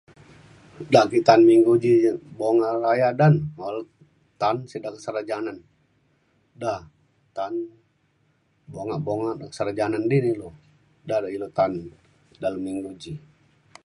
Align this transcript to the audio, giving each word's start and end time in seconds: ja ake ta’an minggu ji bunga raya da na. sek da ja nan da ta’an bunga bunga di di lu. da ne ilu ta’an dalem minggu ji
ja 0.93 0.99
ake 1.05 1.19
ta’an 1.27 1.41
minggu 1.51 1.71
ji 1.83 1.91
bunga 2.39 2.69
raya 2.83 3.09
da 3.19 3.27
na. 3.33 4.47
sek 4.71 4.81
da 4.85 5.19
ja 5.29 5.37
nan 5.45 5.57
da 6.61 6.73
ta’an 7.35 7.53
bunga 8.73 8.97
bunga 9.05 9.31
di 10.11 10.17
di 10.25 10.31
lu. 10.39 10.47
da 11.07 11.15
ne 11.21 11.27
ilu 11.35 11.47
ta’an 11.57 11.73
dalem 12.41 12.61
minggu 12.67 12.89
ji 13.01 13.11